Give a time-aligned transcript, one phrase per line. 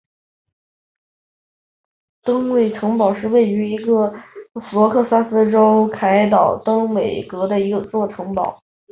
[2.23, 3.77] 邓韦根城堡是一座位于
[4.71, 5.51] 苏格兰西海岸
[5.85, 8.59] 斯凯岛邓韦根的一座城堡。